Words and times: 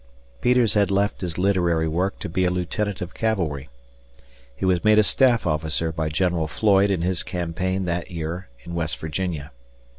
Peters 0.41 0.73
had 0.73 0.89
left 0.89 1.21
his 1.21 1.37
literary 1.37 1.87
work 1.87 2.17
to 2.17 2.27
be 2.27 2.43
a 2.43 2.49
lieutenant 2.49 3.03
of 3.03 3.13
cavalry. 3.13 3.69
He 4.55 4.65
was 4.65 4.83
made 4.83 4.97
a 4.97 5.03
staff 5.03 5.45
officer 5.45 5.91
by 5.91 6.09
General 6.09 6.47
Floyd 6.47 6.89
in 6.89 7.03
his 7.03 7.21
campaign 7.21 7.85
that 7.85 8.09
year 8.09 8.49
in 8.63 8.73
West 8.73 8.97
Virginia. 8.97 9.51